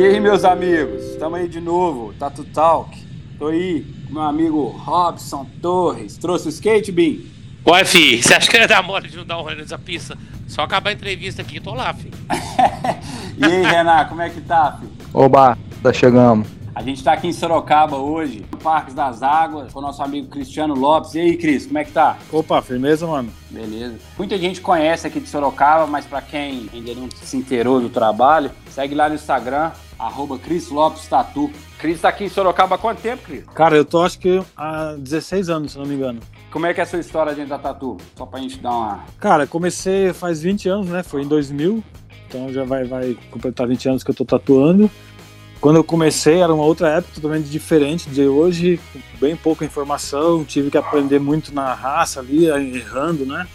[0.00, 2.98] E aí, meus amigos, estamos aí de novo, Tatu Talk.
[3.38, 6.16] Tô aí com meu amigo Robson Torres.
[6.16, 7.30] Trouxe o skate, Bim?
[7.66, 10.16] Ué, fi, você acha que ia dar mole de não dar um rolê nessa pista?
[10.48, 12.10] Só acabar a entrevista aqui, tô lá, fi.
[13.36, 14.88] e aí, Renan, como é que tá, fi?
[15.12, 16.46] Oba, tá chegando.
[16.74, 20.28] A gente tá aqui em Sorocaba hoje, no Parques das Águas, com o nosso amigo
[20.28, 21.14] Cristiano Lopes.
[21.14, 22.16] E aí, Cris, como é que tá?
[22.32, 23.30] Opa, firmeza, mano.
[23.50, 23.96] Beleza.
[24.16, 28.50] Muita gente conhece aqui de Sorocaba, mas para quem ainda não se inteirou do trabalho,
[28.70, 31.50] segue lá no Instagram, arroba Cris Lopes Tatu.
[31.78, 33.44] Cris tá aqui em Sorocaba há quanto tempo, Cris?
[33.54, 36.20] Cara, eu tô acho que há 16 anos, se não me engano.
[36.50, 37.96] Como é que é a sua história dentro da Tatu?
[38.16, 39.04] Só pra gente dar uma...
[39.18, 41.02] Cara, comecei faz 20 anos, né?
[41.02, 41.82] Foi em 2000,
[42.26, 44.90] então já vai, vai completar 20 anos que eu tô tatuando.
[45.60, 48.80] Quando eu comecei era uma outra época totalmente diferente de hoje,
[49.20, 53.46] bem pouca informação, tive que aprender muito na raça ali, errando, né?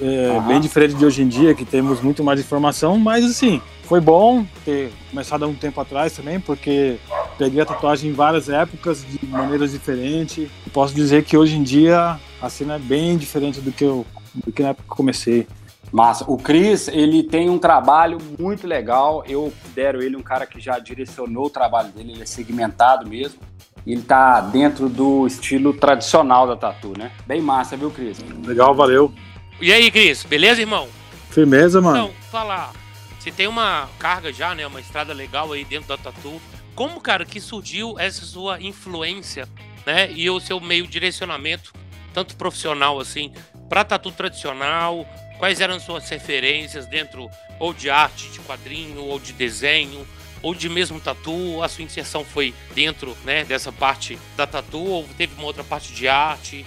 [0.00, 0.48] É, uhum.
[0.48, 4.46] Bem diferente de hoje em dia, que temos muito mais informação, mas assim, foi bom
[4.64, 6.98] ter começado há um tempo atrás também, porque
[7.36, 10.48] peguei a tatuagem em várias épocas, de maneiras diferentes.
[10.72, 14.52] Posso dizer que hoje em dia a cena é bem diferente do que, eu, do
[14.52, 15.46] que na época que comecei.
[15.92, 16.24] Massa.
[16.26, 19.22] O Cris, ele tem um trabalho muito legal.
[19.28, 23.38] Eu considero ele um cara que já direcionou o trabalho dele, ele é segmentado mesmo.
[23.86, 27.10] Ele tá dentro do estilo tradicional da tatu, né?
[27.26, 28.24] Bem massa, viu, Cris?
[28.46, 29.12] Legal, valeu.
[29.60, 30.88] E aí, Cris, beleza, irmão?
[31.28, 31.98] Firmeza, mano.
[31.98, 32.81] Então, falar.
[33.22, 34.66] Você tem uma carga já, né?
[34.66, 36.42] Uma estrada legal aí dentro da tatu.
[36.74, 39.48] Como, cara, que surgiu essa sua influência,
[39.86, 40.10] né?
[40.10, 41.72] E o seu meio direcionamento,
[42.12, 43.32] tanto profissional assim,
[43.68, 45.06] pra tatu tradicional,
[45.42, 47.28] Quais eram suas referências dentro
[47.58, 50.06] ou de arte, de quadrinho, ou de desenho,
[50.40, 51.60] ou de mesmo tatu?
[51.60, 55.92] A sua inserção foi dentro né, dessa parte da tatu ou teve uma outra parte
[55.92, 56.64] de arte?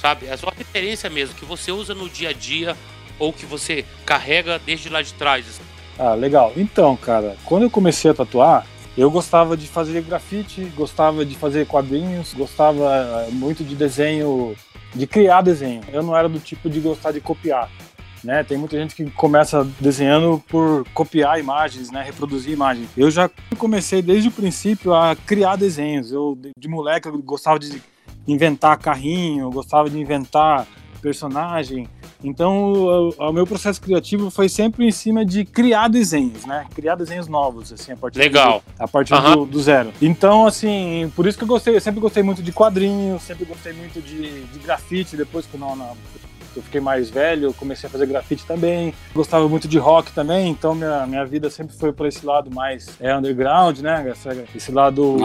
[0.00, 0.28] Sabe?
[0.28, 2.76] A sua referência mesmo, que você usa no dia a dia
[3.16, 5.60] ou que você carrega desde lá de trás.
[5.98, 6.52] Ah, legal.
[6.56, 11.66] Então, cara, quando eu comecei a tatuar, eu gostava de fazer grafite, gostava de fazer
[11.66, 14.54] quadrinhos, gostava eh, muito de desenho,
[14.94, 15.82] de criar desenho.
[15.92, 17.70] Eu não era do tipo de gostar de copiar.
[18.24, 18.42] Né?
[18.42, 22.02] Tem muita gente que começa desenhando por copiar imagens, né?
[22.02, 22.88] reproduzir imagens.
[22.96, 26.10] Eu já comecei desde o princípio a criar desenhos.
[26.10, 27.80] Eu, de moleque, eu gostava de
[28.26, 30.66] inventar carrinho, gostava de inventar
[31.00, 31.88] personagem.
[32.26, 36.66] Então, o, o, meu processo criativo foi sempre em cima de criar desenhos, né?
[36.74, 38.64] Criar desenhos novos, assim, a partir, Legal.
[38.66, 39.36] Do, a partir uhum.
[39.36, 39.92] do, do, zero.
[40.02, 43.72] Então, assim, por isso que eu gostei, eu sempre gostei muito de quadrinhos, sempre gostei
[43.72, 45.96] muito de, de grafite, depois que não, não
[46.56, 48.94] eu fiquei mais velho, comecei a fazer grafite também.
[49.14, 52.96] Gostava muito de rock também, então minha, minha vida sempre foi por esse lado mais
[53.00, 54.10] é, underground, né?
[54.10, 55.16] Esse, esse lado.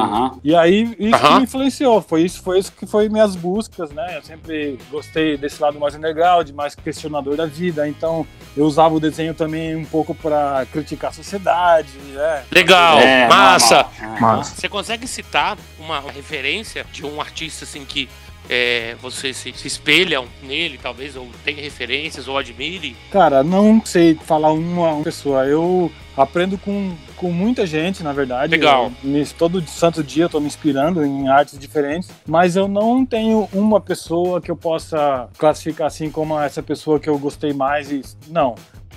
[0.43, 2.01] E aí isso me influenciou.
[2.01, 4.17] Foi isso, foi isso que foi minhas buscas, né?
[4.17, 7.87] Eu sempre gostei desse lado mais underground, mais questionador da vida.
[7.87, 8.25] Então
[8.55, 11.89] eu usava o desenho também um pouco para criticar a sociedade.
[12.13, 12.43] Né?
[12.51, 13.85] Legal, é, massa.
[14.19, 14.55] massa.
[14.55, 18.09] Você consegue citar uma referência de um artista assim que
[18.53, 22.97] é, você se, se espelha nele, talvez, ou tem referências, ou admire?
[23.09, 25.45] Cara, não sei falar uma pessoa.
[25.45, 28.51] Eu aprendo com, com muita gente, na verdade.
[28.51, 28.91] Legal.
[29.01, 33.47] Eu, todo santo dia eu tô me inspirando em artes diferentes, mas eu não tenho
[33.53, 37.89] uma pessoa que eu possa classificar assim como essa pessoa que eu gostei mais.
[37.89, 38.55] E, não.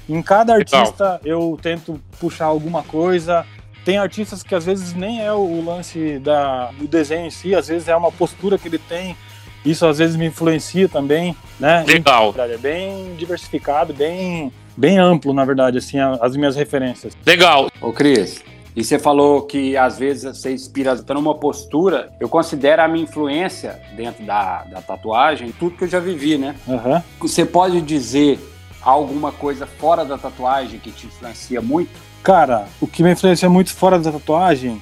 [0.08, 1.52] Em cada artista Legal.
[1.52, 3.46] eu tento puxar alguma coisa,
[3.84, 7.68] tem artistas que às vezes nem é o lance da, do desenho em si, às
[7.68, 9.16] vezes é uma postura que ele tem,
[9.64, 11.84] isso às vezes me influencia também, né?
[11.86, 12.34] Legal.
[12.36, 17.16] É bem diversificado, bem, bem amplo, na verdade, assim, as minhas referências.
[17.24, 17.70] Legal.
[17.80, 18.42] Ô, Cris,
[18.76, 22.10] e você falou que às vezes você inspira por uma postura.
[22.18, 26.56] Eu considero a minha influência dentro da, da tatuagem tudo que eu já vivi, né?
[26.66, 27.00] Uhum.
[27.20, 28.38] Você pode dizer
[28.82, 31.90] alguma coisa fora da tatuagem que te influencia muito?
[32.22, 34.80] Cara, o que me influencia muito fora da tatuagem,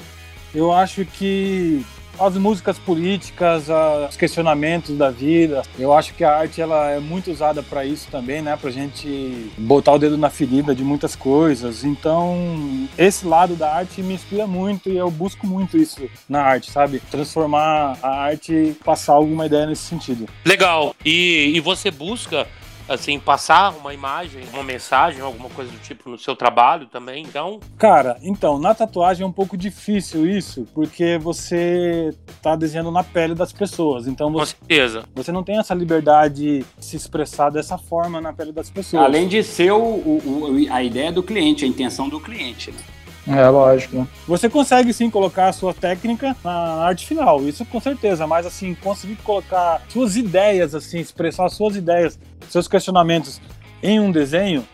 [0.55, 1.85] eu acho que
[2.19, 3.67] as músicas políticas,
[4.09, 5.63] os questionamentos da vida.
[5.79, 8.57] Eu acho que a arte ela é muito usada para isso também, né?
[8.57, 11.85] Pra gente botar o dedo na ferida de muitas coisas.
[11.85, 16.71] Então, esse lado da arte me inspira muito e eu busco muito isso na arte,
[16.71, 17.01] sabe?
[17.11, 20.29] Transformar a arte passar alguma ideia nesse sentido.
[20.45, 20.95] Legal.
[21.05, 22.47] E, e você busca
[22.89, 27.61] assim, passar uma imagem, uma mensagem, alguma coisa do tipo no seu trabalho também, então?
[27.79, 33.35] Cara, então, na tatuagem é um pouco difícil isso, porque você tá desenhando na pele
[33.35, 35.05] das pessoas, então você, Com certeza.
[35.15, 39.03] você não tem essa liberdade de se expressar dessa forma na pele das pessoas.
[39.05, 42.79] Além de ser o, o, a ideia do cliente, a intenção do cliente, né?
[43.27, 44.07] É, lógico.
[44.27, 48.75] Você consegue sim colocar a sua técnica na arte final, isso com certeza, mas assim,
[48.75, 53.41] conseguir colocar suas ideias, assim, expressar suas ideias, seus questionamentos
[53.83, 54.67] em um desenho,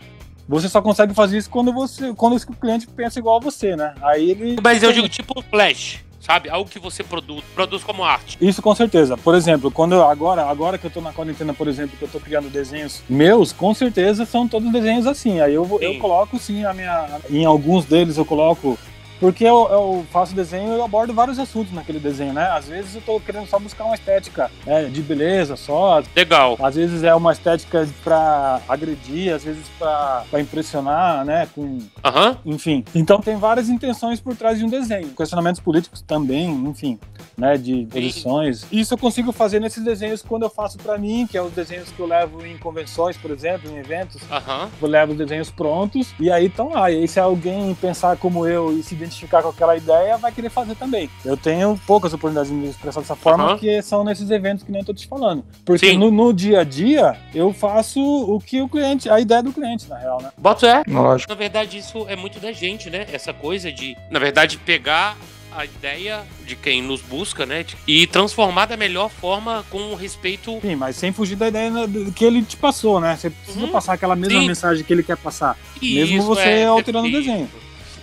[0.47, 3.93] você só consegue fazer isso quando você quando o cliente pensa igual a você, né?
[4.01, 4.55] Aí ele.
[4.63, 6.03] Mas eu digo tipo um flash.
[6.19, 6.49] Sabe?
[6.49, 8.37] Algo que você produz, produz como arte.
[8.41, 9.17] Isso com certeza.
[9.17, 12.09] Por exemplo, quando eu, agora, agora que eu tô na quarentena, por exemplo, que eu
[12.09, 15.39] tô criando desenhos meus, com certeza são todos desenhos assim.
[15.39, 17.19] Aí eu, eu coloco sim a minha.
[17.29, 18.77] Em alguns deles eu coloco
[19.19, 22.49] porque eu, eu, faço desenho e eu abordo vários assuntos naquele desenho, né?
[22.51, 26.01] Às vezes eu tô querendo só buscar uma estética né, de beleza só.
[26.15, 26.57] Legal.
[26.61, 31.47] Às vezes é uma estética pra agredir, às vezes pra, pra impressionar, né?
[31.53, 31.61] Com...
[31.61, 32.37] Uhum.
[32.45, 32.85] Enfim.
[32.95, 35.09] Então tem várias intenções por trás de um desenho.
[35.09, 36.97] Questionamentos políticos também, enfim,
[37.37, 37.57] né?
[37.57, 38.65] De posições.
[38.71, 41.91] Isso eu consigo fazer nesses desenhos quando eu faço pra mim, que é os desenhos
[41.91, 44.21] que eu levo em convenções, por exemplo, em eventos.
[44.21, 44.69] Uhum.
[44.81, 46.89] Eu levo os desenhos prontos e aí estão lá.
[46.89, 49.08] E aí se alguém pensar como eu e se identificar
[49.41, 51.09] com aquela ideia, vai querer fazer também.
[51.25, 53.57] Eu tenho poucas oportunidades de me expressar dessa forma, Uhum.
[53.57, 55.43] que são nesses eventos que nem eu tô te falando.
[55.65, 59.51] Porque no, no dia a dia, eu faço o que o cliente, a ideia do
[59.53, 60.29] cliente, na real, né?
[60.37, 60.83] Bota é.
[60.87, 61.29] Lógico.
[61.31, 63.05] Na verdade, isso é muito da gente, né?
[63.11, 65.17] Essa coisa de, na verdade, pegar
[65.51, 67.65] a ideia de quem nos busca, né?
[67.87, 70.59] E transformar da melhor forma com respeito.
[70.61, 71.71] Sim, mas sem fugir da ideia
[72.15, 73.17] que ele te passou, né?
[73.19, 73.71] Você precisa Uhum.
[73.71, 74.47] passar aquela mesma Sim.
[74.47, 75.57] mensagem que ele quer passar.
[75.81, 77.49] E mesmo você é alterando o desenho.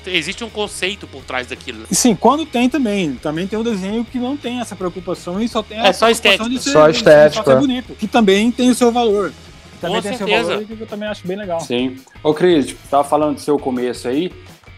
[0.06, 1.80] Existe um conceito por trás daquilo.
[1.80, 1.86] né?
[1.90, 3.14] Sim, quando tem também.
[3.14, 6.06] Também tem um desenho que não tem essa preocupação e só tem É a só
[6.06, 6.48] preocupação estética.
[6.50, 7.44] de ser, Só de estética.
[7.44, 7.94] ser bonito.
[7.94, 9.32] Que também tem o seu valor.
[9.80, 10.38] Também Com tem certeza.
[10.44, 11.60] seu valor e que eu também acho bem legal.
[11.60, 11.96] Sim.
[12.22, 14.32] Ô, Cris, tava falando do seu começo aí.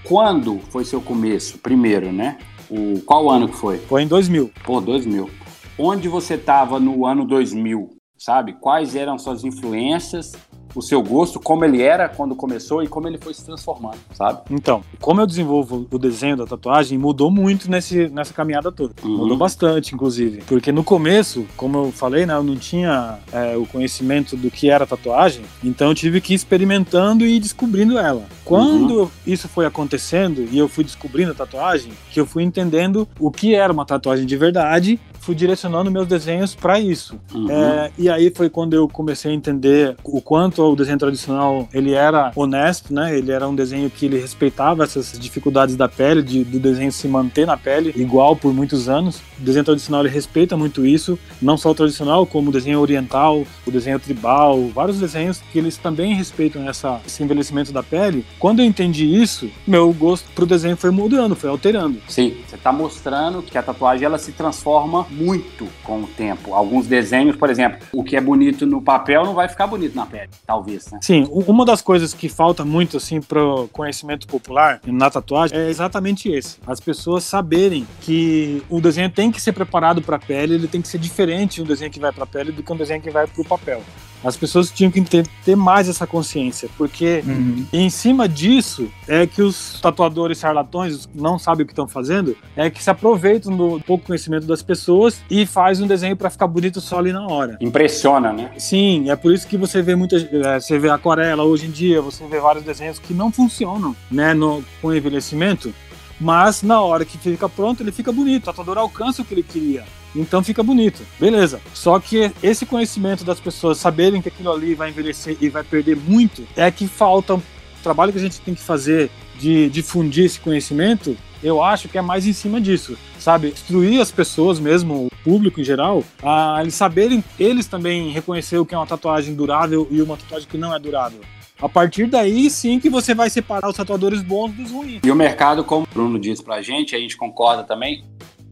[0.04, 1.58] Quando foi seu começo?
[1.58, 2.38] Primeiro, né?
[2.70, 3.78] O, qual ano que foi?
[3.78, 4.50] Foi em 2000.
[4.64, 5.30] Pô, 2000.
[5.78, 7.90] Onde você tava no ano 2000?
[8.18, 8.54] Sabe?
[8.54, 10.32] Quais eram suas influências,
[10.78, 14.40] o seu gosto, como ele era quando começou e como ele foi se transformando, sabe?
[14.50, 18.94] Então, como eu desenvolvo o desenho da tatuagem, mudou muito nesse, nessa caminhada toda.
[19.02, 19.18] Uhum.
[19.18, 20.42] Mudou bastante, inclusive.
[20.46, 24.70] Porque no começo, como eu falei, né, eu não tinha é, o conhecimento do que
[24.70, 28.24] era tatuagem, então eu tive que ir experimentando e ir descobrindo ela.
[28.44, 33.30] Quando isso foi acontecendo e eu fui descobrindo a tatuagem, que eu fui entendendo o
[33.30, 37.18] que era uma tatuagem de verdade, fui direcionando meus desenhos para isso.
[37.34, 37.50] Uhum.
[37.50, 41.92] É, e aí foi quando eu comecei a entender o quanto o desenho tradicional ele
[41.92, 43.16] era honesto, né?
[43.16, 47.06] Ele era um desenho que ele respeitava essas dificuldades da pele, de, do desenho se
[47.08, 49.20] manter na pele igual por muitos anos.
[49.38, 53.44] O desenho tradicional ele respeita muito isso, não só o tradicional, como o desenho oriental,
[53.66, 58.24] o desenho tribal, vários desenhos que eles também respeitam essa, esse envelhecimento da pele.
[58.38, 62.00] Quando eu entendi isso, meu gosto pro desenho foi mudando, foi alterando.
[62.08, 66.54] Sim, você está mostrando que a tatuagem ela se transforma muito com o tempo.
[66.54, 70.06] Alguns desenhos, por exemplo, o que é bonito no papel não vai ficar bonito na
[70.06, 70.98] pele, talvez, né?
[71.02, 76.28] Sim, uma das coisas que falta muito assim pro conhecimento popular na tatuagem é exatamente
[76.30, 76.58] esse.
[76.66, 80.80] As pessoas saberem que o desenho tem que ser preparado para a pele, ele tem
[80.80, 83.10] que ser diferente um desenho que vai para a pele do que um desenho que
[83.10, 83.82] vai para o papel.
[84.24, 87.64] As pessoas tinham que ter, ter mais essa consciência, porque Uhum.
[87.72, 92.68] em cima disso é que os tatuadores charlatões não sabem o que estão fazendo, é
[92.70, 96.80] que se aproveitam do pouco conhecimento das pessoas e faz um desenho para ficar bonito
[96.80, 97.56] só ali na hora.
[97.60, 98.50] Impressiona, né?
[98.58, 102.00] Sim, é por isso que você vê muita, é, você vê aquarela hoje em dia,
[102.00, 105.72] você vê vários desenhos que não funcionam, né, no, com envelhecimento,
[106.20, 109.42] mas na hora que fica pronto ele fica bonito, o tatuador alcança o que ele
[109.42, 109.84] queria,
[110.20, 111.60] então fica bonito, beleza.
[111.72, 115.96] Só que esse conhecimento das pessoas saberem que aquilo ali vai envelhecer e vai perder
[115.96, 117.42] muito, é que falta o
[117.82, 121.16] trabalho que a gente tem que fazer de difundir esse conhecimento.
[121.40, 123.48] Eu acho que é mais em cima disso, sabe?
[123.48, 128.66] Instruir as pessoas mesmo, o público em geral, a eles saberem, eles também reconhecer o
[128.66, 131.20] que é uma tatuagem durável e uma tatuagem que não é durável.
[131.60, 135.00] A partir daí, sim, que você vai separar os tatuadores bons dos ruins.
[135.04, 138.04] E o mercado, como o Bruno disse pra gente, a gente concorda também,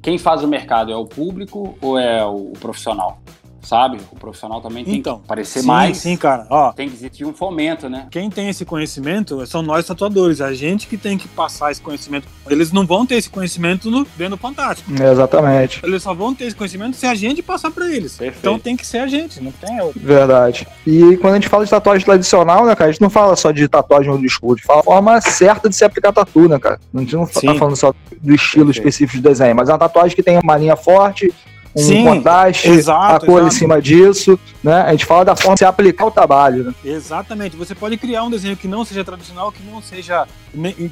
[0.06, 3.18] quem faz o mercado é o público ou é o profissional?
[3.66, 3.98] Sabe?
[4.12, 5.96] O profissional também tem Então, que aparecer sim, mais.
[5.96, 6.46] sim, cara.
[6.48, 8.06] Ó, Tem que existir um fomento, né?
[8.12, 12.28] quem tem esse conhecimento são nós tatuadores, a gente que tem que passar esse conhecimento.
[12.48, 14.90] Eles não vão ter esse conhecimento no, dentro do Fantástico.
[14.92, 15.80] Exatamente.
[15.84, 18.16] Eles só vão ter esse conhecimento se a gente passar pra eles.
[18.16, 18.38] Perfeito.
[18.38, 20.00] Então tem que ser a gente, não tem outro.
[20.00, 20.66] Verdade.
[20.86, 23.50] E quando a gente fala de tatuagem tradicional, né, cara, a gente não fala só
[23.50, 26.48] de tatuagem ou de escudo, a gente fala a forma certa de se aplicar tatu,
[26.48, 26.78] né, cara?
[26.94, 27.46] A gente não Sim.
[27.48, 28.88] tá falando só do estilo Perfeito.
[28.88, 31.32] específico de desenho, mas é uma tatuagem que tem uma linha forte,
[31.76, 33.54] um Sim, contraste, exato, a cor em exato.
[33.54, 34.80] cima disso, né?
[34.80, 36.74] A gente fala da forma de se aplicar o trabalho, né?
[36.82, 37.54] Exatamente.
[37.54, 40.26] Você pode criar um desenho que não seja tradicional, que não seja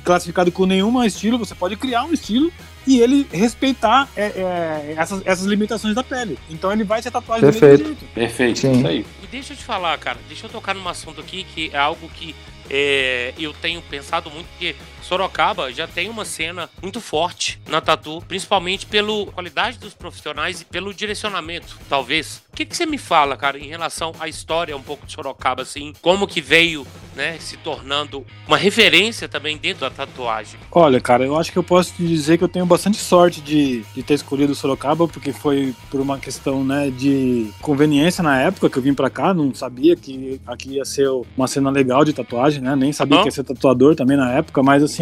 [0.04, 1.38] classificado com nenhum estilo.
[1.38, 2.52] Você pode criar um estilo
[2.86, 6.38] e ele respeitar é, é, essas, essas limitações da pele.
[6.50, 7.78] Então ele vai ser tatuagem do Perfeito.
[7.78, 8.14] mesmo jeito.
[8.14, 8.72] Perfeito, Sim.
[8.72, 9.06] isso aí.
[9.22, 12.06] E deixa eu te falar, cara, deixa eu tocar num assunto aqui que é algo
[12.10, 12.34] que
[12.68, 18.22] é, eu tenho pensado muito, porque Sorocaba já tem uma cena muito forte na tatu,
[18.26, 22.42] principalmente pela qualidade dos profissionais e pelo direcionamento, talvez.
[22.52, 25.62] O que, que você me fala, cara, em relação à história um pouco de Sorocaba,
[25.62, 25.92] assim?
[26.00, 30.58] Como que veio né, se tornando uma referência também dentro da tatuagem?
[30.70, 33.84] Olha, cara, eu acho que eu posso te dizer que eu tenho bastante sorte de,
[33.92, 38.78] de ter escolhido Sorocaba, porque foi por uma questão, né, de conveniência na época que
[38.78, 42.62] eu vim para cá, não sabia que aqui ia ser uma cena legal de tatuagem,
[42.62, 43.22] né, nem sabia uhum.
[43.24, 44.93] que ia ser tatuador também na época, mas assim,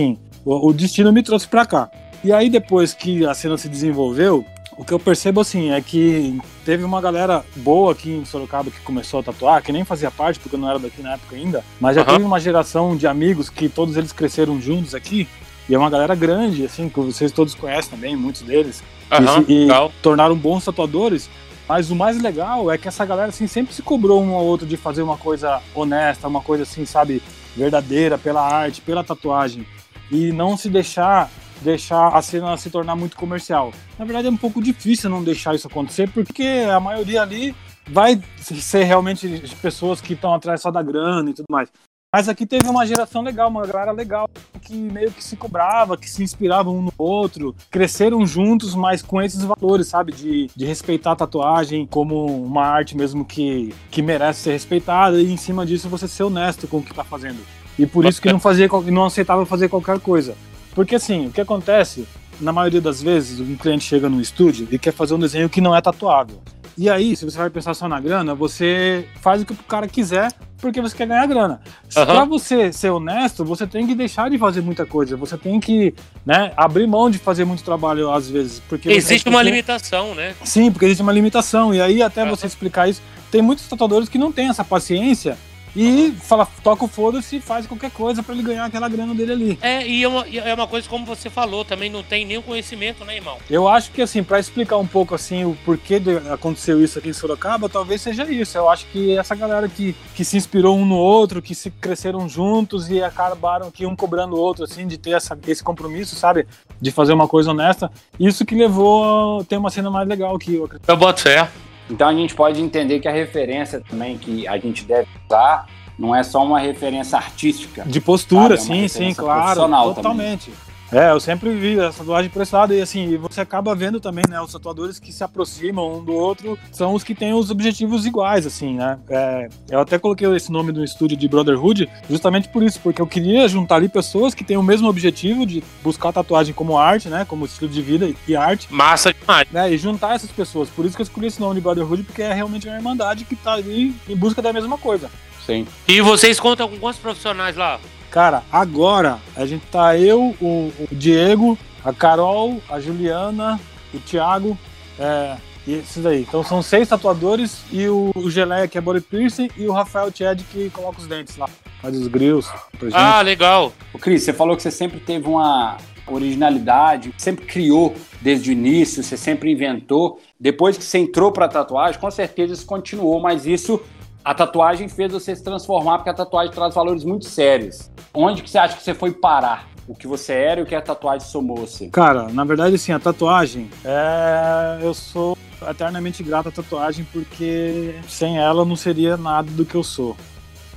[0.45, 1.91] o, o destino me trouxe para cá.
[2.25, 4.45] E aí depois que a cena se desenvolveu,
[4.77, 8.81] o que eu percebo assim é que teve uma galera boa aqui em Sorocaba que
[8.81, 11.65] começou a tatuar, que nem fazia parte, porque eu não era daqui na época ainda,
[11.81, 12.07] mas já uhum.
[12.09, 15.29] teve uma geração de amigos que todos eles cresceram juntos aqui.
[15.69, 18.83] E é uma galera grande, assim, que vocês todos conhecem também, muitos deles.
[19.13, 19.69] Uhum, e, e
[20.03, 21.31] tornaram bons tatuadores.
[21.69, 24.67] Mas o mais legal é que essa galera assim sempre se cobrou um ao outro
[24.67, 27.23] de fazer uma coisa honesta, uma coisa assim, sabe,
[27.57, 29.65] verdadeira pela arte, pela tatuagem
[30.13, 31.31] e não se deixar
[31.63, 33.73] deixar a cena se tornar muito comercial.
[33.99, 37.55] Na verdade é um pouco difícil não deixar isso acontecer, porque a maioria ali
[37.89, 41.69] vai ser realmente pessoas que estão atrás só da grana e tudo mais.
[42.15, 44.29] Mas aqui teve uma geração legal, uma galera legal,
[44.61, 49.23] que meio que se cobrava, que se inspirava um no outro, cresceram juntos, mas com
[49.23, 50.13] esses valores, sabe?
[50.13, 55.33] De, de respeitar a tatuagem como uma arte mesmo que, que merece ser respeitada, e
[55.33, 57.41] em cima disso você ser honesto com o que tá fazendo.
[57.79, 60.35] E por isso que não fazia, não aceitava fazer qualquer coisa.
[60.75, 62.07] Porque assim, o que acontece,
[62.41, 65.61] na maioria das vezes, um cliente chega no estúdio e quer fazer um desenho que
[65.61, 66.41] não é tatuável.
[66.77, 69.87] E aí, se você vai pensar só na grana, você faz o que o cara
[69.87, 71.61] quiser porque você quer ganhar grana.
[71.97, 72.07] Uhum.
[72.07, 75.17] Pra você ser honesto, você tem que deixar de fazer muita coisa.
[75.17, 75.93] Você tem que
[76.25, 78.63] né, abrir mão de fazer muito trabalho às vezes.
[78.69, 80.35] Porque existe uma limitação, né?
[80.45, 81.75] Sim, porque existe uma limitação.
[81.75, 82.31] E aí, até uhum.
[82.31, 85.37] você explicar isso, tem muitos tatuadores que não têm essa paciência
[85.75, 89.33] e fala, toca o foda-se e faz qualquer coisa para ele ganhar aquela grana dele
[89.33, 89.59] ali.
[89.63, 93.05] É, e é uma, é uma coisa como você falou, também não tem nenhum conhecimento,
[93.05, 93.39] né, irmão?
[93.49, 97.09] Eu acho que, assim, para explicar um pouco, assim, o porquê de, aconteceu isso aqui
[97.09, 98.57] em Sorocaba, talvez seja isso.
[98.57, 102.29] Eu acho que essa galera que, que se inspirou um no outro, que se cresceram
[102.29, 106.47] juntos e acabaram que um cobrando o outro, assim, de ter essa, esse compromisso, sabe?
[106.81, 107.91] De fazer uma coisa honesta.
[108.19, 110.89] Isso que levou a ter uma cena mais legal aqui, eu acredito.
[110.89, 111.49] Eu boto fé.
[111.93, 115.67] Então a gente pode entender que a referência também que a gente deve usar
[115.99, 117.85] não é só uma referência artística.
[117.85, 118.85] De postura, sabe?
[118.85, 119.61] é sim, sim, claro.
[119.95, 120.47] Totalmente.
[120.51, 120.72] Também.
[120.93, 124.25] É, eu sempre vi essa tatuagem por esse lado e assim, você acaba vendo também,
[124.29, 128.05] né, os tatuadores que se aproximam um do outro são os que têm os objetivos
[128.05, 128.99] iguais, assim, né.
[129.09, 133.07] É, eu até coloquei esse nome no estúdio de Brotherhood justamente por isso, porque eu
[133.07, 137.25] queria juntar ali pessoas que têm o mesmo objetivo de buscar tatuagem como arte, né,
[137.25, 138.69] como estilo de vida e arte.
[138.71, 139.49] Massa demais.
[139.51, 140.69] Né, e juntar essas pessoas.
[140.69, 143.35] Por isso que eu escolhi esse nome de Brotherhood, porque é realmente uma irmandade que
[143.35, 145.11] tá ali em busca da mesma coisa.
[145.47, 145.67] Sim.
[145.89, 147.81] E vocês contam com quantos profissionais lá?
[148.13, 153.59] Cara, agora a gente tá eu, o, o Diego, a Carol, a Juliana,
[153.93, 154.57] o Thiago,
[154.99, 156.21] é, e esses aí.
[156.21, 160.13] Então são seis tatuadores e o, o Geleia, que é body piercing, e o Rafael
[160.15, 161.49] Chad, que coloca os dentes lá,
[161.81, 162.53] faz os grills.
[162.93, 163.73] Ah, legal.
[163.95, 169.03] O Cris, você falou que você sempre teve uma originalidade, sempre criou desde o início,
[169.03, 170.21] você sempre inventou.
[170.39, 173.81] Depois que você entrou para tatuagem, com certeza isso continuou, mas isso
[174.25, 177.91] a tatuagem fez você se transformar, porque a tatuagem traz valores muito sérios.
[178.15, 179.69] Onde que você acha que você foi parar?
[179.89, 181.89] O que você era e o que a tatuagem somou você?
[181.89, 184.79] Cara, na verdade, assim, a tatuagem, é...
[184.81, 185.37] eu sou
[185.69, 190.17] eternamente grato à tatuagem porque sem ela não seria nada do que eu sou.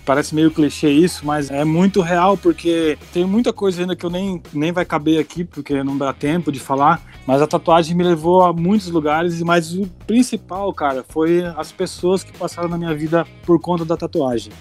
[0.05, 4.09] Parece meio clichê isso, mas é muito real porque tem muita coisa ainda que eu
[4.09, 7.01] nem, nem vai caber aqui porque não dá tempo de falar.
[7.25, 12.23] Mas a tatuagem me levou a muitos lugares, mas o principal, cara, foi as pessoas
[12.23, 14.53] que passaram na minha vida por conta da tatuagem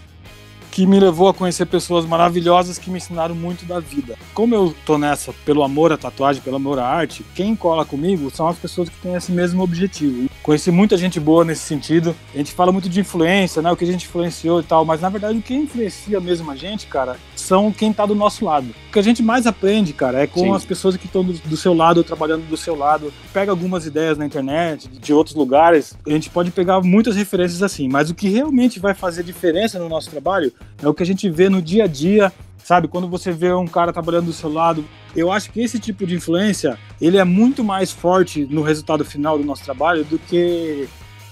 [0.75, 4.19] que me levou a conhecer pessoas maravilhosas que me ensinaram muito da vida.
[4.35, 8.29] Como eu tô nessa pelo amor à tatuagem, pelo amor à arte, quem cola comigo
[8.29, 10.29] são as pessoas que têm esse mesmo objetivo.
[10.43, 12.13] Conheci muita gente boa nesse sentido.
[12.35, 13.71] A gente fala muito de influência, né?
[13.71, 16.57] O que a gente influenciou e tal, mas na verdade o que influencia mesmo a
[16.57, 18.67] gente, cara, são quem tá do nosso lado.
[18.89, 20.55] O que a gente mais aprende, cara, é com Sim.
[20.55, 23.13] as pessoas que estão do, do, seu lado, trabalhando do seu lado.
[23.33, 27.89] Pega algumas ideias na internet, de outros lugares, a gente pode pegar muitas referências assim,
[27.89, 30.53] mas o que realmente vai fazer diferença no nosso trabalho
[30.83, 32.89] é o que a gente vê no dia a dia, sabe?
[32.89, 36.15] Quando você vê um cara trabalhando do seu lado, eu acho que esse tipo de
[36.15, 40.89] influência, ele é muito mais forte no resultado final do nosso trabalho do que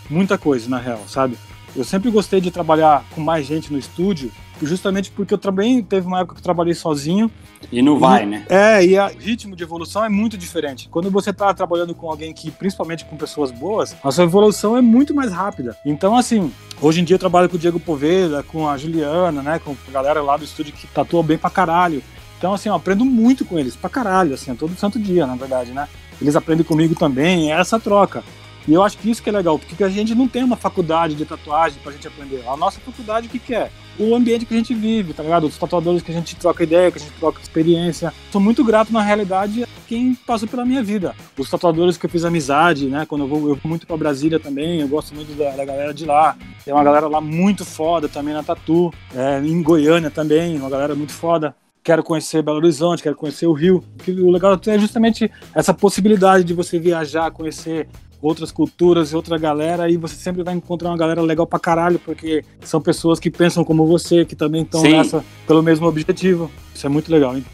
[0.08, 1.36] muita coisa, na real, sabe?
[1.74, 6.06] Eu sempre gostei de trabalhar com mais gente no estúdio, justamente porque eu também teve
[6.06, 7.30] uma época que eu trabalhei sozinho.
[7.70, 8.44] E não vai, né?
[8.48, 10.88] É, e o ritmo de evolução é muito diferente.
[10.90, 14.82] Quando você está trabalhando com alguém que, principalmente com pessoas boas, a sua evolução é
[14.82, 15.76] muito mais rápida.
[15.84, 19.58] Então, assim, hoje em dia eu trabalho com o Diego Poveda, com a Juliana, né,
[19.58, 22.02] com a galera lá do estúdio que tatua bem pra caralho.
[22.36, 25.70] Então, assim, eu aprendo muito com eles, pra caralho, assim, todo santo dia, na verdade,
[25.70, 25.88] né?
[26.20, 28.22] Eles aprendem comigo também, é essa troca.
[28.66, 31.14] E eu acho que isso que é legal, porque a gente não tem uma faculdade
[31.14, 32.42] de tatuagem pra gente aprender.
[32.46, 33.70] A nossa faculdade, o que, que é?
[33.98, 35.46] O ambiente que a gente vive, tá ligado?
[35.46, 38.12] Os tatuadores que a gente troca ideia, que a gente troca experiência.
[38.30, 41.14] Sou muito grato, na realidade, a quem passou pela minha vida.
[41.36, 43.04] Os tatuadores que eu fiz amizade, né?
[43.04, 45.92] Quando eu vou, eu vou muito pra Brasília também, eu gosto muito da, da galera
[45.92, 46.36] de lá.
[46.64, 48.92] Tem uma galera lá muito foda também na Tatu.
[49.14, 53.52] É, em Goiânia também, uma galera muito foda quero conhecer Belo Horizonte, quero conhecer o
[53.52, 53.82] Rio.
[54.06, 57.88] O legal é justamente essa possibilidade de você viajar, conhecer
[58.22, 61.98] outras culturas e outra galera, e você sempre vai encontrar uma galera legal pra caralho,
[61.98, 66.50] porque são pessoas que pensam como você, que também estão nessa pelo mesmo objetivo.
[66.74, 67.44] Isso é muito legal, hein?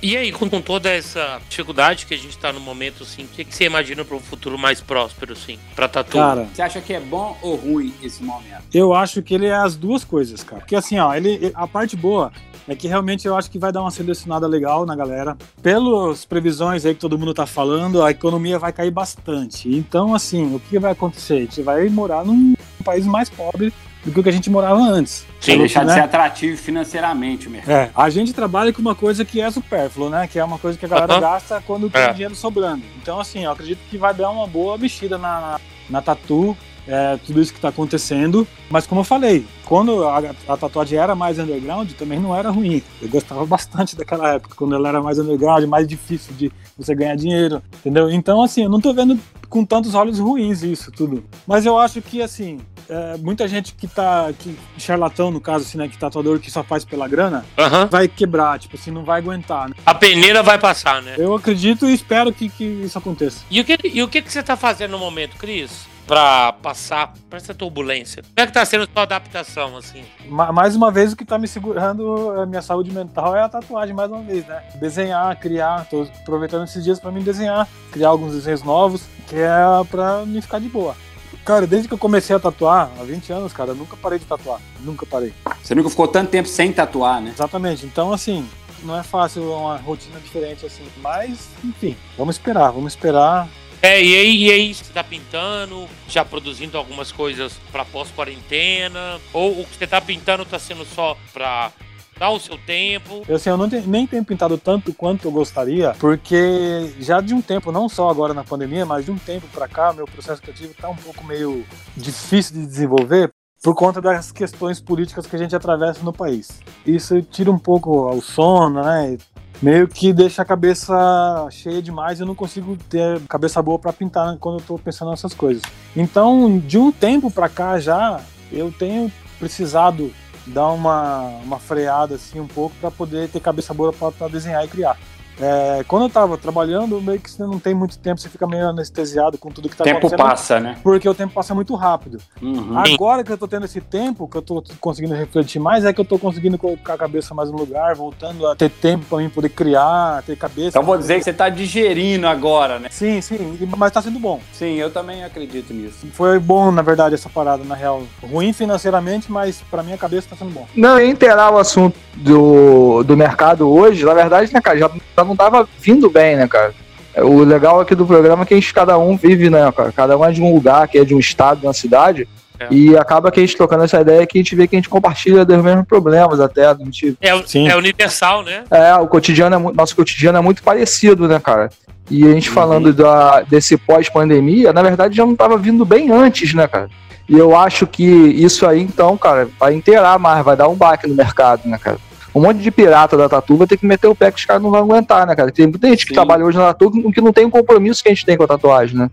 [0.00, 3.28] E aí, com, com toda essa dificuldade que a gente tá no momento, assim, o
[3.28, 6.12] que, que você imagina para um futuro mais próspero, assim, pra Tatu?
[6.12, 8.62] Cara, você acha que é bom ou ruim esse momento?
[8.72, 10.60] Eu acho que ele é as duas coisas, cara.
[10.60, 12.32] Porque assim, ó, ele, a parte boa
[12.68, 15.36] é que realmente eu acho que vai dar uma selecionada legal na galera.
[15.62, 19.74] Pelas previsões aí que todo mundo tá falando, a economia vai cair bastante.
[19.74, 21.34] Então, assim, o que vai acontecer?
[21.34, 23.72] A gente vai morar num país mais pobre
[24.04, 25.26] do que o que a gente morava antes.
[25.40, 25.94] Sim, deixar né?
[25.94, 27.70] de ser atrativo financeiramente mesmo.
[27.70, 30.28] É, a gente trabalha com uma coisa que é supérfluo, né?
[30.28, 31.20] Que é uma coisa que a galera uh -huh.
[31.20, 32.12] gasta quando tem é.
[32.12, 32.82] dinheiro sobrando.
[33.00, 35.60] Então, assim, eu acredito que vai dar uma boa mexida na, na,
[35.90, 36.56] na tatu
[36.88, 38.48] é, tudo isso que está acontecendo.
[38.70, 40.18] Mas como eu falei, quando a,
[40.48, 42.82] a, tatuagem era mais underground, também não era ruim.
[43.00, 47.14] Eu gostava bastante daquela época, quando ela era mais underground, mais difícil de você ganhar
[47.14, 48.10] dinheiro, entendeu?
[48.10, 49.18] Então, assim, eu não estou vendo
[49.48, 51.24] com tantos olhos ruins isso tudo.
[51.46, 54.30] Mas eu acho que, assim, é, muita gente que tá.
[54.38, 55.88] Que, charlatão, no caso, assim, né?
[55.88, 57.86] Que tatuador que só faz pela grana, uhum.
[57.90, 59.68] vai quebrar, tipo assim, não vai aguentar.
[59.68, 59.74] Né?
[59.84, 61.14] A peneira vai passar, né?
[61.18, 63.44] Eu acredito e espero que, que isso aconteça.
[63.50, 65.86] E o que, e o que, que você tá fazendo no momento, Cris?
[66.08, 68.22] Pra passar por essa turbulência.
[68.22, 70.02] Como é que tá sendo a sua adaptação, assim?
[70.26, 73.94] Mais uma vez, o que tá me segurando a minha saúde mental é a tatuagem,
[73.94, 74.62] mais uma vez, né?
[74.76, 75.86] Desenhar, criar.
[75.90, 79.50] Tô aproveitando esses dias para mim desenhar, criar alguns desenhos novos, que é
[79.90, 80.96] pra me ficar de boa.
[81.44, 84.24] Cara, desde que eu comecei a tatuar, há 20 anos, cara, eu nunca parei de
[84.24, 84.60] tatuar.
[84.80, 85.34] Nunca parei.
[85.62, 87.32] Você nunca ficou tanto tempo sem tatuar, né?
[87.34, 87.84] Exatamente.
[87.84, 88.48] Então, assim,
[88.82, 90.84] não é fácil uma rotina diferente assim.
[91.02, 93.46] Mas, enfim, vamos esperar, vamos esperar.
[93.80, 99.20] É, e aí, e aí você tá pintando, já produzindo algumas coisas para pós-quarentena?
[99.32, 101.72] Ou o que você tá pintando tá sendo só pra
[102.18, 103.22] Dá o seu tempo.
[103.28, 107.32] Eu, assim, eu não tenho, nem tenho pintado tanto quanto eu gostaria, porque já de
[107.32, 110.42] um tempo, não só agora na pandemia, mas de um tempo para cá, meu processo
[110.42, 111.64] criativo tá um pouco meio
[111.96, 113.30] difícil de desenvolver
[113.62, 116.60] por conta das questões políticas que a gente atravessa no país.
[116.84, 119.16] Isso tira um pouco o sono, né?
[119.60, 124.36] Meio que deixa a cabeça cheia demais eu não consigo ter cabeça boa para pintar
[124.38, 125.62] quando eu tô pensando nessas coisas.
[125.96, 128.20] Então, de um tempo para cá já,
[128.52, 130.12] eu tenho precisado
[130.46, 134.68] dar uma, uma freada assim um pouco para poder ter cabeça boa para desenhar e
[134.68, 134.96] criar.
[135.40, 138.68] É, quando eu tava trabalhando, meio que você não tem muito tempo, você fica meio
[138.68, 140.18] anestesiado com tudo que tá tempo acontecendo.
[140.18, 140.76] tempo passa, né?
[140.82, 142.18] Porque o tempo passa muito rápido.
[142.42, 142.76] Uhum.
[142.78, 146.00] Agora que eu tô tendo esse tempo, que eu tô conseguindo refletir mais, é que
[146.00, 149.28] eu tô conseguindo colocar a cabeça mais no lugar, voltando a ter tempo pra mim
[149.28, 150.68] poder criar, ter cabeça.
[150.68, 152.88] Então vou dizer que você tá digerindo agora, né?
[152.90, 154.40] Sim, sim, mas tá sendo bom.
[154.52, 156.06] Sim, eu também acredito nisso.
[156.12, 158.02] Foi bom, na verdade, essa parada, na real.
[158.22, 160.66] Ruim financeiramente, mas pra minha cabeça tá sendo bom.
[160.74, 165.36] Não, inteirar o assunto do, do mercado hoje, na verdade, né, cara, já, já não
[165.36, 166.74] tava vindo bem, né, cara?
[167.16, 169.92] O legal aqui do programa é que a gente, cada um vive, né, cara?
[169.92, 172.28] Cada um é de um lugar, que é de um estado, de uma cidade.
[172.60, 172.66] É.
[172.70, 174.88] E acaba que a gente trocando essa ideia que a gente vê que a gente
[174.88, 176.66] compartilha dos mesmos problemas até.
[176.66, 177.16] A gente...
[177.20, 177.28] é,
[177.68, 178.64] é universal, né?
[178.70, 181.70] É, o cotidiano é, nosso cotidiano é muito parecido, né, cara?
[182.10, 182.54] E a gente uhum.
[182.54, 186.88] falando da, desse pós-pandemia, na verdade já não estava vindo bem antes, né, cara?
[187.28, 191.06] E eu acho que isso aí, então, cara, vai inteirar mais, vai dar um baque
[191.06, 191.98] no mercado, né, cara?
[192.38, 194.62] Um monte de pirata da Tatu vai ter que meter o pé que os caras
[194.62, 195.50] não vão aguentar, né, cara?
[195.50, 196.06] Tem muita gente Sim.
[196.06, 198.44] que trabalha hoje na Tatu que não tem o compromisso que a gente tem com
[198.44, 199.10] a tatuagem, né?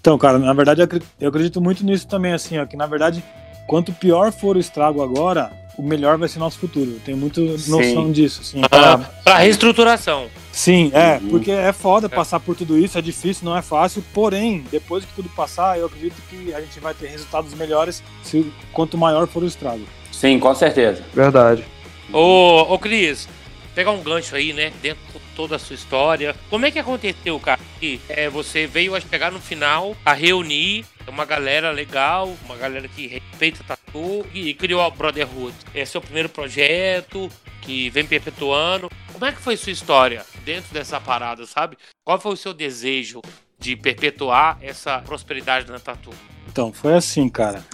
[0.00, 0.82] Então, cara, na verdade
[1.20, 3.22] eu acredito muito nisso também, assim, ó, que na verdade,
[3.66, 6.92] quanto pior for o estrago agora, o melhor vai ser nosso futuro.
[6.92, 8.12] Eu tenho muita noção Sim.
[8.12, 8.60] disso, assim.
[8.62, 8.98] Pra...
[8.98, 10.26] pra reestruturação.
[10.52, 11.30] Sim, é, uhum.
[11.30, 12.08] porque é foda é.
[12.08, 15.86] passar por tudo isso, é difícil, não é fácil, porém, depois que tudo passar, eu
[15.86, 19.82] acredito que a gente vai ter resultados melhores se, quanto maior for o estrago.
[20.12, 21.02] Sim, com certeza.
[21.12, 21.73] Verdade.
[22.12, 23.28] Ô, ô Cris,
[23.74, 24.72] pegar um gancho aí, né?
[24.80, 26.34] Dentro de toda a sua história.
[26.48, 27.60] Como é que aconteceu, cara?
[27.80, 32.88] Que é, você veio a chegar no final, a reunir uma galera legal, uma galera
[32.88, 35.54] que respeita tatu e criou a Brotherhood.
[35.74, 38.90] É seu primeiro projeto que vem perpetuando.
[39.12, 41.76] Como é que foi sua história dentro dessa parada, sabe?
[42.04, 43.20] Qual foi o seu desejo
[43.58, 46.10] de perpetuar essa prosperidade na tatu?
[46.48, 47.64] Então, foi assim, cara.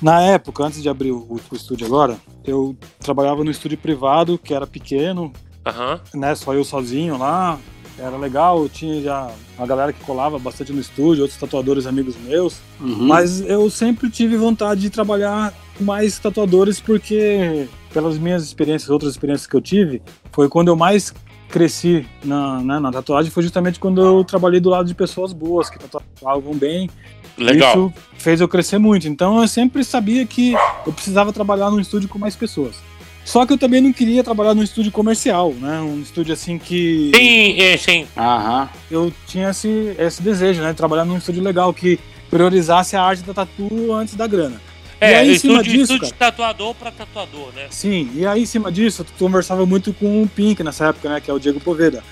[0.00, 4.54] Na época, antes de abrir o, o estúdio agora, eu trabalhava no estúdio privado, que
[4.54, 5.32] era pequeno,
[5.66, 6.20] uhum.
[6.20, 6.34] né?
[6.34, 7.58] Só eu sozinho lá.
[7.98, 12.56] era legal, tinha já uma galera que colava bastante no estúdio, outros tatuadores amigos meus,
[12.80, 13.06] Uhum.
[13.08, 19.10] mas eu sempre tive vontade de trabalhar com mais tatuadores porque, pelas minhas experiências, outras
[19.12, 20.00] experiências que eu tive,
[20.32, 21.12] foi quando eu mais
[21.50, 25.68] cresci na, né, na tatuagem, foi justamente quando eu trabalhei do lado de pessoas boas,
[25.68, 26.88] que tatuavam bem,
[27.36, 27.70] Legal.
[27.70, 29.08] isso fez eu crescer muito.
[29.08, 30.54] Então eu sempre sabia que
[30.86, 32.76] eu precisava trabalhar num estúdio com mais pessoas.
[33.24, 35.80] Só que eu também não queria trabalhar num estúdio comercial, né?
[35.80, 38.06] Um estúdio assim que Sim, é, sim.
[38.16, 38.68] Aham.
[38.90, 40.70] eu tinha esse, esse desejo, né?
[40.70, 41.98] De trabalhar num estúdio legal que
[42.30, 44.60] priorizasse a arte da tatu antes da grana.
[45.00, 47.66] E É, aí, em cima estúdio, disso, estúdio de tatuador pra tatuador, né?
[47.70, 51.20] Sim, e aí em cima disso, eu conversava muito com o Pink nessa época, né?
[51.20, 52.02] Que é o Diego Poveda.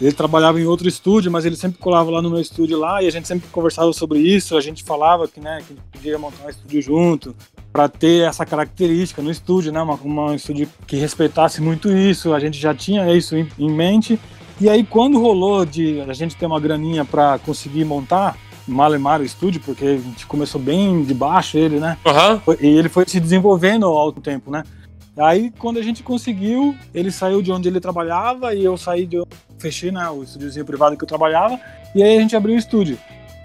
[0.00, 3.06] Ele trabalhava em outro estúdio, mas ele sempre colava lá no meu estúdio lá e
[3.08, 4.54] a gente sempre conversava sobre isso.
[4.56, 7.34] A gente falava que, né, que podia montar um estúdio junto
[7.72, 9.80] para ter essa característica no estúdio, né?
[9.80, 12.34] Uma, uma- um estúdio que respeitasse muito isso.
[12.34, 14.20] A gente já tinha isso em, em mente.
[14.60, 19.24] E aí quando rolou de a gente ter uma graninha para conseguir montar Malemar o
[19.24, 21.96] estúdio, porque a gente começou bem de baixo ele, né?
[22.44, 24.62] Foi- E ele foi se desenvolvendo ao tempo, né?
[25.16, 29.22] Aí, quando a gente conseguiu, ele saiu de onde ele trabalhava e eu saí de
[29.58, 31.58] fechei, né, o estúdiozinho privado que eu trabalhava,
[31.94, 32.98] e aí a gente abriu o estúdio.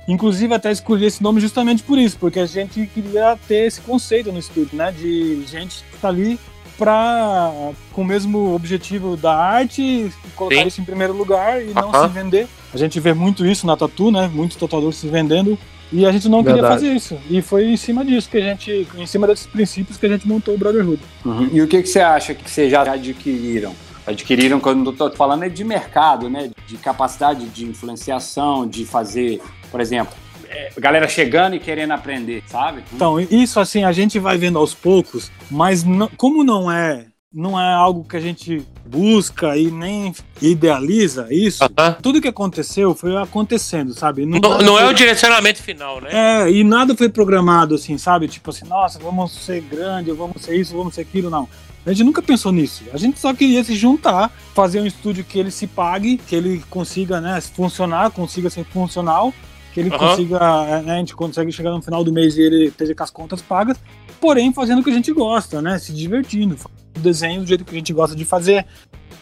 [0.07, 4.31] Inclusive, até escolhi esse nome justamente por isso, porque a gente queria ter esse conceito
[4.31, 6.37] no estúdio, né, de gente que tá ali
[6.81, 7.51] pra,
[7.93, 10.67] com o mesmo objetivo da arte, colocar Sim.
[10.67, 12.07] isso em primeiro lugar e não Aham.
[12.07, 12.47] se vender.
[12.73, 15.59] A gente vê muito isso na tatu, né, muitos tatuadores se vendendo,
[15.93, 16.73] e a gente não queria Verdade.
[16.81, 17.19] fazer isso.
[17.29, 20.27] E foi em cima disso que a gente, em cima desses princípios que a gente
[20.27, 20.99] montou o Brotherhood.
[21.23, 21.49] Uhum.
[21.51, 23.75] E o que, que você acha que vocês já adquiriram?
[24.07, 26.49] Adquiriram, quando eu tô falando, é de mercado, né?
[26.65, 29.39] De capacidade de influenciação, de fazer,
[29.69, 30.15] por exemplo,
[30.51, 32.83] é, galera chegando e querendo aprender, sabe?
[32.93, 37.59] Então, isso assim a gente vai vendo aos poucos, mas não- como não é, não
[37.59, 41.63] é algo que a gente busca e nem idealiza isso,
[42.01, 44.25] tudo que aconteceu foi acontecendo, sabe?
[44.25, 46.09] Não, nada não é foi- o direcionamento final, né?
[46.11, 48.27] É, e nada foi programado assim, sabe?
[48.27, 51.47] Tipo assim, nossa, vamos ser grande, vamos ser isso, vamos ser aquilo, não.
[51.85, 52.83] A gente nunca pensou nisso.
[52.93, 56.61] A gente só queria se juntar, fazer um estúdio que ele se pague, que ele
[56.69, 59.33] consiga, né, funcionar, consiga ser funcional,
[59.73, 59.97] que ele Aham.
[59.97, 63.03] consiga, é, né, a gente consegue chegar no final do mês e ele esteja com
[63.03, 63.77] as contas pagas,
[64.19, 67.63] porém fazendo o que a gente gosta, né, se divertindo, fazendo o desenho do jeito
[67.63, 68.65] que a gente gosta de fazer,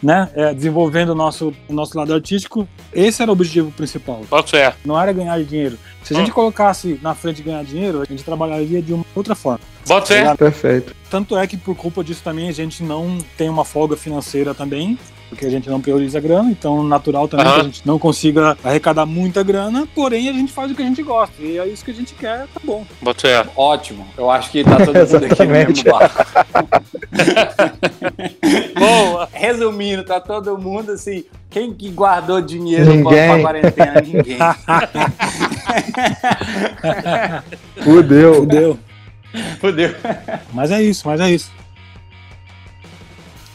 [0.02, 2.66] né, é, desenvolvendo o nosso, o nosso lado artístico.
[2.92, 4.74] Esse era o objetivo principal Pode ser.
[4.84, 5.78] não era ganhar dinheiro.
[6.02, 9.60] Se a gente colocasse na frente ganhar dinheiro, a gente trabalharia de uma outra forma.
[9.86, 10.36] Pode ser.
[10.36, 10.94] Perfeito.
[11.10, 14.98] Tanto é que por culpa disso também a gente não tem uma folga financeira também,
[15.30, 17.54] porque a gente não prioriza a grana, então natural também Aham.
[17.54, 20.84] que a gente não consiga arrecadar muita grana, porém a gente faz o que a
[20.84, 21.40] gente gosta.
[21.40, 22.84] E é isso que a gente quer, tá bom.
[23.02, 23.46] Pode ser.
[23.56, 24.04] Ótimo.
[24.18, 26.24] Eu acho que tá todo mundo aqui no mesmo barco.
[28.78, 29.28] Boa.
[29.32, 31.24] Resumindo, tá todo mundo assim.
[31.48, 33.28] Quem que guardou dinheiro Ninguém.
[33.28, 34.00] pra quarentena?
[34.00, 34.38] Ninguém.
[37.82, 38.34] Fudeu.
[38.34, 38.78] Fudeu.
[39.60, 39.94] Fudeu.
[40.52, 41.50] mas é isso, mas é isso.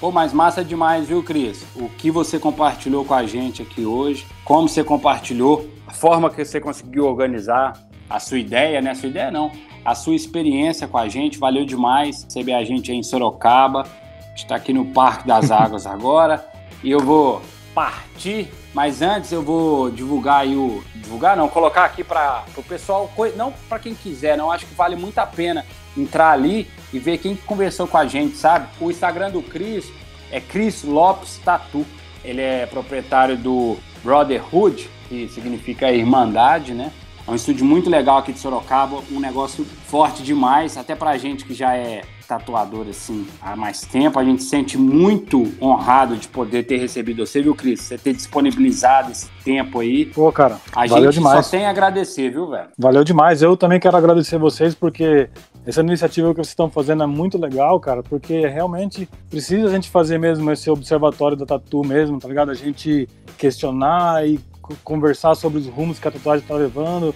[0.05, 1.65] Pô, mas massa demais, viu, Cris?
[1.75, 6.45] O que você compartilhou com a gente aqui hoje, como você compartilhou, a forma que
[6.45, 7.73] você conseguiu organizar,
[8.07, 8.91] a sua ideia, né?
[8.91, 9.51] A sua ideia não,
[9.83, 13.81] a sua experiência com a gente, valeu demais receber a gente aí em Sorocaba.
[13.81, 16.47] A gente tá aqui no Parque das Águas agora
[16.83, 17.41] e eu vou
[17.73, 20.83] partir, mas antes eu vou divulgar aí o.
[20.93, 24.95] Divulgar não, colocar aqui para o pessoal, não para quem quiser, não, acho que vale
[24.95, 25.65] muito a pena
[25.97, 28.67] entrar ali e ver quem que conversou com a gente, sabe?
[28.79, 29.91] O Instagram do Cris
[30.31, 31.85] é Cris Lopes Tatu.
[32.23, 36.91] Ele é proprietário do Brotherhood, que significa Irmandade, né?
[37.27, 41.43] É um estúdio muito legal aqui de Sorocaba, um negócio forte demais, até pra gente
[41.43, 46.27] que já é tatuador assim há mais tempo, a gente se sente muito honrado de
[46.27, 47.81] poder ter recebido você, viu, Cris?
[47.81, 50.05] Você ter disponibilizado esse tempo aí.
[50.07, 51.45] Pô, cara, A valeu gente demais.
[51.45, 52.67] só tem a agradecer, viu, velho?
[52.77, 53.41] Valeu demais.
[53.41, 55.29] Eu também quero agradecer vocês porque
[55.65, 59.89] essa iniciativa que vocês estão fazendo é muito legal, cara, porque realmente precisa a gente
[59.89, 62.51] fazer mesmo esse observatório da tatu mesmo, tá ligado?
[62.51, 67.13] A gente questionar e co- conversar sobre os rumos que a tatuagem está levando.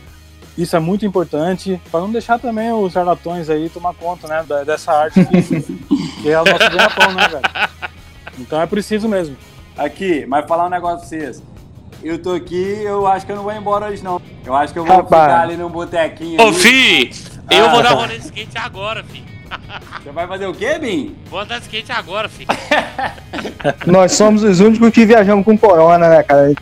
[0.57, 4.91] Isso é muito importante para não deixar também os charlatões aí tomar conta, né, dessa
[4.91, 5.41] arte que,
[6.21, 7.69] que é o nosso ganha-pão, né, velho?
[8.39, 9.37] Então é preciso mesmo.
[9.77, 11.41] Aqui, mas falar um negócio pra vocês.
[12.01, 14.21] Eu tô aqui, eu acho que eu não vou embora hoje, não.
[14.45, 15.23] Eu acho que eu vou Rapaz.
[15.23, 16.41] ficar ali no botequinho.
[16.41, 17.11] Ô, ali.
[17.49, 17.69] Eu Ah.
[17.69, 19.23] vou dar rolê de skate agora, fi.
[20.03, 21.15] Você vai fazer o quê, Bim?
[21.29, 22.45] Vou andar de skate agora, fi.
[23.85, 26.53] Nós somos os únicos que viajamos com corona, né, cara?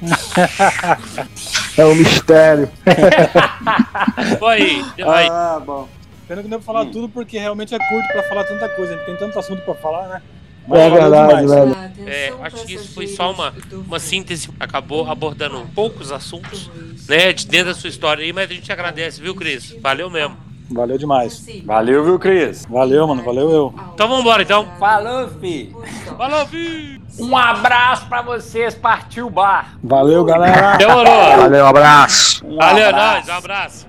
[1.77, 2.69] É um mistério.
[4.39, 4.83] Vou aí.
[5.05, 5.87] Ah, bom.
[6.27, 6.91] Pena que não deu pra falar Hum.
[6.91, 8.93] tudo porque realmente é curto pra falar tanta coisa.
[8.93, 10.21] A gente tem tanto assunto pra falar, né?
[10.67, 11.75] Mas É verdade, velho.
[12.05, 16.69] É, acho que isso foi só uma, uma síntese, acabou abordando poucos assuntos,
[17.07, 19.73] né, de dentro da sua história aí, mas a gente agradece, viu, Cris?
[19.81, 20.35] Valeu mesmo.
[20.69, 21.45] Valeu demais.
[21.65, 22.65] Valeu, viu, Cris?
[22.69, 23.23] Valeu, mano.
[23.23, 23.73] Valeu eu.
[23.93, 24.67] Então vamos embora, então.
[24.79, 25.73] Falou, fi.
[26.17, 27.01] Falou, filho!
[27.19, 29.77] Um abraço pra vocês, partiu o bar.
[29.83, 30.77] Valeu, galera.
[30.77, 31.37] Demorou!
[31.37, 32.45] Valeu, abraço.
[32.45, 33.15] Um Valeu, abraço.
[33.17, 33.87] nós, um abraço.